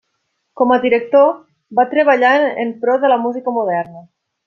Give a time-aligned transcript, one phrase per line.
[0.61, 1.29] Com a director
[1.81, 4.07] va treballar en pro de la música moderna.